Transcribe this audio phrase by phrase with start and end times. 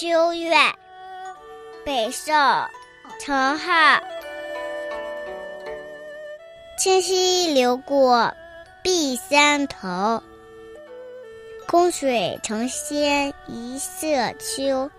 [0.00, 0.56] 秋月，
[1.84, 2.34] 北宋，
[3.20, 4.00] 程颢。
[6.78, 8.32] 清溪流过
[8.82, 10.22] 碧山头，
[11.68, 14.06] 空水成仙一色
[14.38, 14.90] 秋。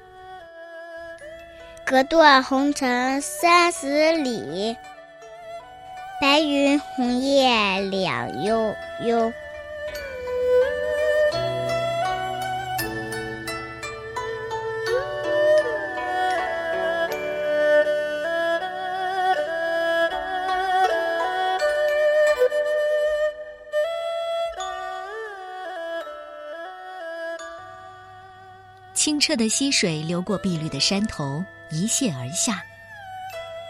[1.83, 4.77] 隔断红尘三十里，
[6.21, 9.33] 白云红叶两悠悠。
[29.01, 32.63] 清澈的溪水流过碧绿的山头，一泻而下。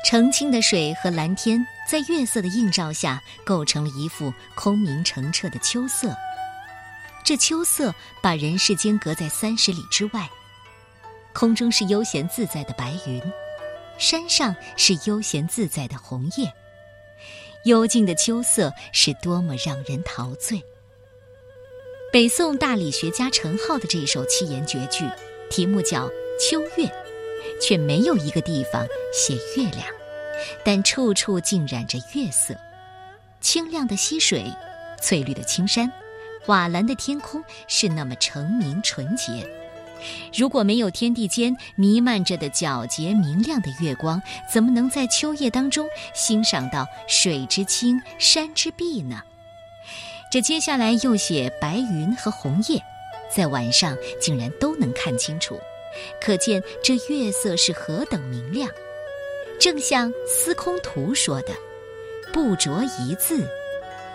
[0.03, 6.13] 澄清的水和蓝天在月色的映照下，构成了一幅空明澄澈的秋色。
[7.23, 10.29] 这秋色把人世间隔在三十里之外。
[11.31, 13.23] 空中是悠闲自在的白云，
[13.97, 16.51] 山上是悠闲自在的红叶。
[17.63, 20.61] 幽静的秋色是多么让人陶醉。
[22.11, 25.05] 北宋大理学家程颢的这首七言绝句，
[25.49, 26.85] 题目叫《秋月》，
[27.61, 29.85] 却没有一个地方写月亮，
[30.65, 32.53] 但处处浸染着月色。
[33.39, 34.43] 清亮的溪水，
[35.01, 35.89] 翠绿的青山，
[36.47, 39.49] 瓦蓝的天空，是那么澄明纯洁。
[40.35, 49.21] 如果没有天地间弥漫着的皎洁明亮的月光，怎么能在秋夜当中欣赏到水之清，山之碧呢？
[50.31, 52.81] 这接下来又写白云和红叶，
[53.29, 55.59] 在晚上竟然都能看清楚，
[56.21, 58.69] 可见这月色是何等明亮。
[59.59, 61.53] 正像《司空图》说的
[62.33, 63.45] ：“不着一字，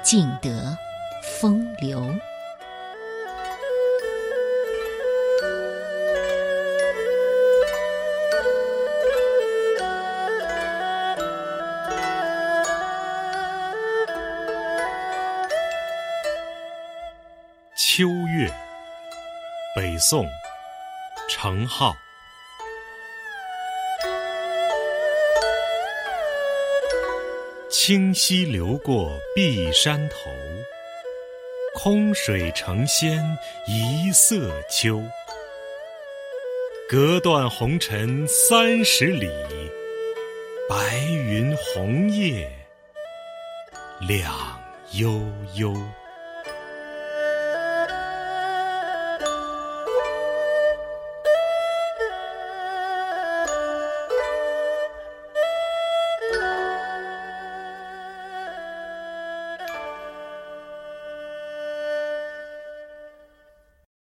[0.02, 0.76] 尽得
[1.22, 2.12] 风流。”
[17.96, 18.46] 秋月，
[19.74, 20.28] 北宋，
[21.30, 21.96] 程颢。
[27.70, 30.16] 清溪流过碧山头，
[31.74, 33.24] 空水成仙
[33.66, 35.02] 一色秋。
[36.86, 39.26] 隔断红尘三十里，
[40.68, 42.46] 白云红叶
[44.06, 44.30] 两
[44.92, 45.18] 悠
[45.54, 45.74] 悠。